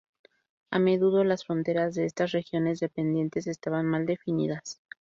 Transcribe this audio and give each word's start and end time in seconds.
A 0.71 0.79
menudo, 0.79 1.23
las 1.23 1.45
fronteras 1.45 1.93
de 1.93 2.05
estas 2.05 2.31
regiones 2.31 2.79
dependientes 2.79 3.45
estaban 3.45 3.85
mal 3.85 4.07
definidas. 4.07 4.81